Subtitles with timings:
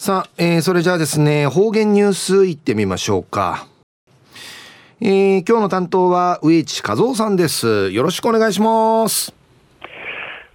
[0.00, 3.66] さあ、えー、それじゃあですね、方言ニュースいってみましょうか。
[5.00, 7.90] えー、今日の担当は植地和夫さんです。
[7.90, 9.34] よろしくお願いします。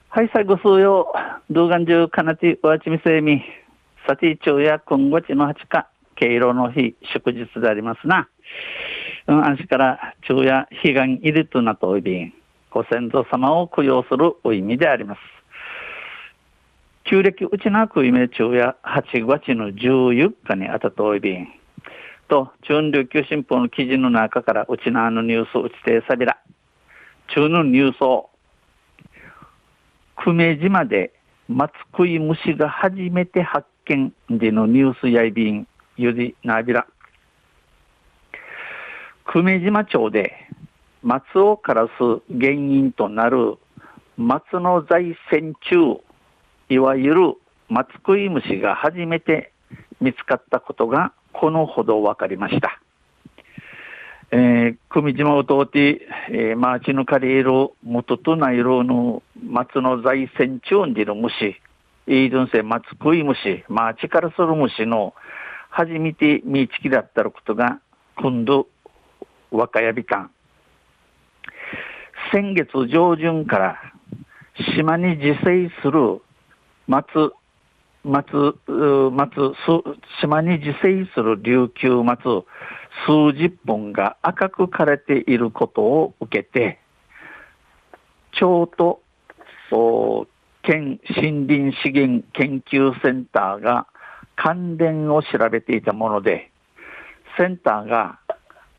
[0.07, 1.11] はい、最後数曜、
[1.49, 3.41] 動画中かなちわちみせみ、
[4.07, 8.29] さて昼夜今月の8日、敬老の日、祝日でありますな。
[9.27, 12.33] うん、安心から昼夜悲願入りとなとおいびん、
[12.71, 15.42] ご先祖様を供養するお意味であります。
[17.13, 21.47] 旧暦うちなくいめ昼夜8月の14日にあたといびん、
[22.27, 26.39] と、中琉球新報の記事の中からうちなのニュースうちてさびら。
[27.27, 28.31] 中のニュースを、
[30.15, 31.13] 久米島で
[31.47, 35.67] 松食い虫が初めて発見でのニュースやいびん、
[35.97, 36.87] ゆりなびら。
[39.31, 40.33] 久米島町で
[41.03, 43.59] 松を枯らす原因となる
[44.17, 46.01] 松の在線中、
[46.73, 47.33] いわゆる
[47.69, 49.51] 松食い虫が初めて
[50.01, 52.79] 見つかったことがこのほど分かりました。
[54.31, 61.61] えー、組島を通って、えー、マーチの借りる元とないろの松の財線中にいる虫、
[62.07, 65.13] イードンセ松食い虫、マーチからする虫の
[65.69, 67.79] 初めて見つきだったことが
[68.15, 68.67] 今度
[69.51, 70.31] 若やびかん。
[72.31, 73.93] 先月上旬から
[74.75, 76.21] 島に自生する
[76.87, 77.33] 松
[78.03, 78.59] 松、
[79.11, 79.53] 松、
[80.19, 82.43] 島に自生する琉球松、
[83.07, 86.79] 数十本が赤く枯れていることを受けて、
[88.33, 89.01] 町と
[90.63, 93.87] 県森林資源研究センターが
[94.35, 96.51] 関連を調べていたもので、
[97.37, 98.19] センターが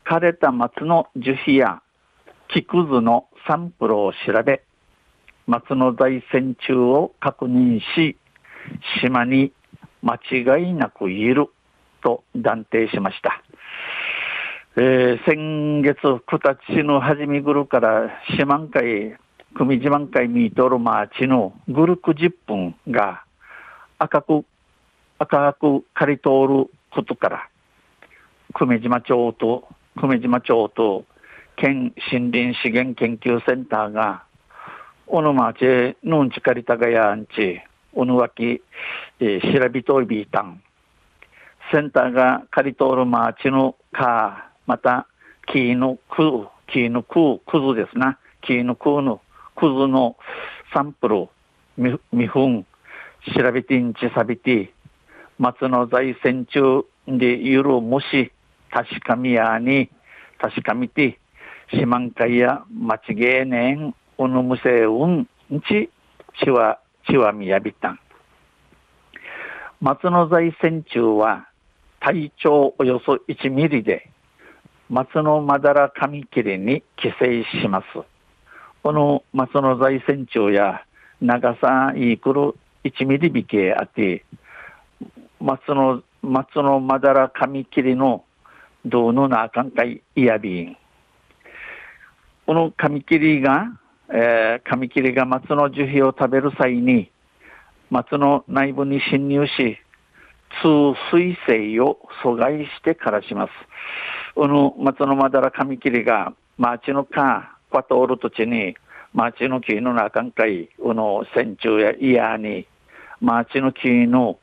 [0.05, 1.81] 枯れた松の樹皮や
[2.49, 4.63] 木くずのサンプルを調べ、
[5.47, 8.17] 松の在線中を確認し、
[9.01, 9.51] 島に
[10.01, 11.47] 間違いなくいる
[12.01, 13.41] と断定しました。
[14.77, 19.17] えー、先月9日の初めぐるから四万回、
[19.55, 23.23] 組自慢会ミートルマーチのぐるく10分が
[23.97, 24.45] 赤く、
[25.17, 27.49] 赤く刈り通ることから、
[28.53, 31.05] 久米島町と、久米島町と
[31.55, 34.23] 県森林資源研究センターが、
[35.07, 37.61] おのまちのんちかりたがやんち、
[37.93, 38.63] おぬわき、
[39.19, 40.61] えー、調べといびいたん。
[41.71, 45.07] センターが借り通るマーチのか、また、
[45.45, 48.17] 木のく、木のく、くずですな。
[48.41, 49.21] 木のくの、
[49.55, 50.17] くずの
[50.73, 51.29] サンプル、
[51.77, 52.65] み、みふん、
[53.35, 54.73] 調べてんちさびて、
[55.37, 58.31] 松の在線中でゆるもし、
[58.71, 59.91] 確かみやに、
[60.39, 61.19] 確かみて、
[61.71, 65.27] 四万回や間違えねん、おぬむせうん、
[65.67, 65.89] ち、
[66.39, 67.99] ちわ、ちはみやびたん。
[69.81, 71.47] 松の在線虫は
[71.99, 74.09] 体長およそ1ミリで、
[74.89, 77.85] 松のまだら紙切れに寄生します。
[78.83, 80.83] この松の在線虫や
[81.19, 84.23] 長さいくる1ミリ引けあって、
[85.41, 88.23] 松の、松のまだら紙切れの
[88.85, 90.77] 銅のなあかんかいいやびん。
[92.45, 93.67] この紙切りが
[94.09, 97.11] えー、紙切れが松の樹皮を食べる際に、
[97.89, 99.77] 松の内部に侵入し、
[100.61, 103.51] 通水性を阻害してからします。
[104.35, 108.75] この松のまだら紙切れが、マーチのか、パトール土地に、
[109.13, 112.67] マーチの木の中んかい、この線虫やイヤーに、
[113.21, 114.37] マーチの木の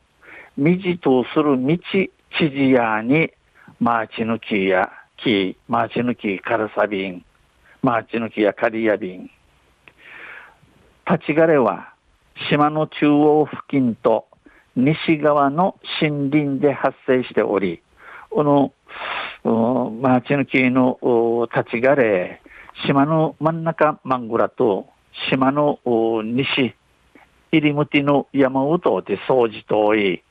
[0.59, 3.31] 道とする道、地地やに、
[3.81, 7.25] マーチの木や木、マーチの木カラサビン、
[7.83, 9.31] マーチの木やカリアビン、
[11.11, 11.93] 立ち枯れは
[12.51, 14.27] 島の中央付近と
[14.77, 17.83] 西側の森林で発生しており、
[18.31, 18.73] この、
[20.01, 20.99] まあ、チヌキの
[21.55, 22.41] 立ち枯れ、
[22.87, 24.87] 島の真ん中マングラと
[25.31, 26.75] 島の西、
[27.53, 30.23] 入り向きの山を通って掃除とい、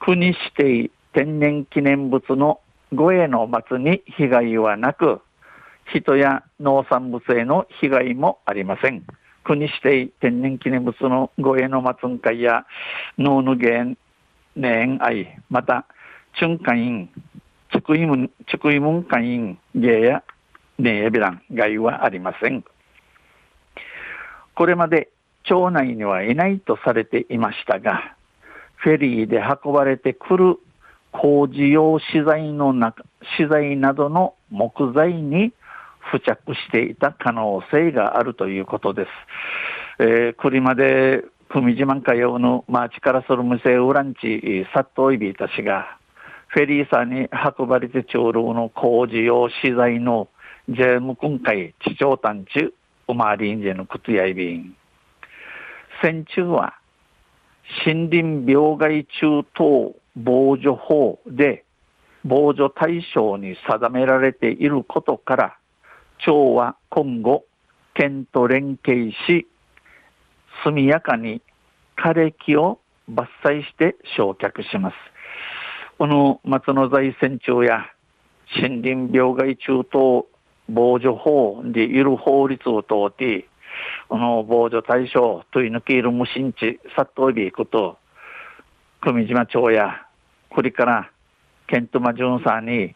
[0.00, 2.60] 国指定天然記念物の
[2.92, 5.22] 護衛の松に被害はなく、
[5.94, 9.04] 人や農産物への被害もありません。
[9.46, 12.66] 国指定天然記念物の護衛の松ん会や
[13.16, 13.94] 脳の原
[14.56, 15.86] 年愛、また、
[16.32, 17.10] 春会員、
[17.70, 20.24] つくいむん、つくいむん会員、芸や
[20.78, 22.64] ねえびらん、害はありません。
[24.56, 25.10] これまで
[25.44, 28.16] 町内にはいないとされていましたが、
[28.76, 30.58] フェリーで運ばれてくる
[31.12, 33.04] 工事用資材の中、
[33.36, 35.52] 資材などの木材に
[36.12, 39.10] 付着していた可能性があるということです。
[39.98, 45.96] えー、車で組島かよの町からする店ウランチ、殺到いびいたしが、
[46.48, 50.28] フェリーさんに運ばれて長老の工事用資材の
[50.68, 52.72] 税務今回地長単中、
[53.06, 54.76] おまわりんじのことやいびん。
[56.02, 56.74] 戦中は、
[57.84, 61.64] 森林病害中等防除法で
[62.24, 65.56] 防除対象に定められていることから、
[66.18, 67.44] 町は今後、
[67.94, 69.46] 県と連携し、
[70.64, 71.42] 速やかに
[71.96, 72.78] 枯れ木を
[73.10, 74.96] 伐採して焼却します。
[75.98, 77.86] この松野財船長や
[78.60, 80.26] 森林病害中等
[80.68, 83.48] 防除法でいる法律を通って、
[84.08, 87.98] この防除対象とい抜ける無心地、殺到日行くと、
[89.00, 90.06] 組島町や、
[90.50, 91.10] これから
[91.68, 92.94] ケントマ巡査に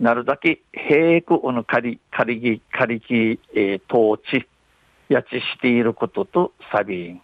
[0.00, 4.46] なるだけ平くおの仮、仮木、仮木、えー、統治、
[5.08, 7.20] やちしていることとサビン。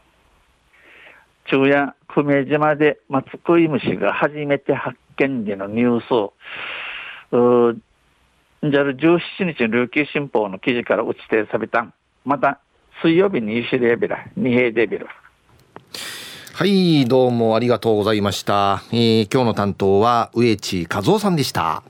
[1.46, 6.32] 昼夜、久米島で松食い虫が初めて発見でのニュースを、
[7.70, 7.80] う
[8.62, 11.92] じゃる17日の琉球新報の記事から打ち定されたん
[12.24, 12.60] また、
[13.02, 15.06] 水曜日に石レベラ、二平デビル。
[16.54, 18.82] はい、どうもありがとうございました。
[18.92, 21.82] えー、今日の担当は植地和夫さんでした。